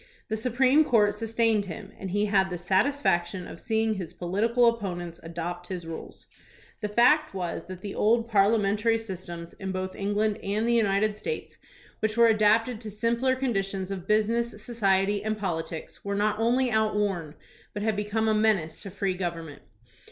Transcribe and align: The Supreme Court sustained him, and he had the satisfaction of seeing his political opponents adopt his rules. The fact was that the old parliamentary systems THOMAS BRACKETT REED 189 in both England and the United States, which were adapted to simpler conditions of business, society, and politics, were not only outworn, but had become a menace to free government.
The 0.29 0.35
Supreme 0.35 0.83
Court 0.83 1.13
sustained 1.13 1.65
him, 1.67 1.91
and 1.99 2.09
he 2.09 2.25
had 2.25 2.49
the 2.49 2.57
satisfaction 2.57 3.45
of 3.47 3.61
seeing 3.61 3.93
his 3.93 4.13
political 4.13 4.65
opponents 4.65 5.19
adopt 5.21 5.67
his 5.67 5.85
rules. 5.85 6.25
The 6.79 6.89
fact 6.89 7.35
was 7.35 7.65
that 7.65 7.81
the 7.81 7.93
old 7.93 8.27
parliamentary 8.27 8.97
systems 8.97 9.53
THOMAS 9.59 9.73
BRACKETT 9.73 9.95
REED 9.99 10.15
189 10.15 10.17
in 10.17 10.31
both 10.31 10.41
England 10.41 10.57
and 10.57 10.67
the 10.67 10.73
United 10.73 11.17
States, 11.17 11.57
which 11.99 12.17
were 12.17 12.25
adapted 12.25 12.81
to 12.81 12.89
simpler 12.89 13.35
conditions 13.35 13.91
of 13.91 14.07
business, 14.07 14.59
society, 14.65 15.23
and 15.23 15.37
politics, 15.37 16.03
were 16.03 16.15
not 16.15 16.39
only 16.39 16.71
outworn, 16.71 17.35
but 17.75 17.83
had 17.83 17.95
become 17.95 18.27
a 18.27 18.33
menace 18.33 18.79
to 18.79 18.89
free 18.89 19.13
government. 19.13 19.61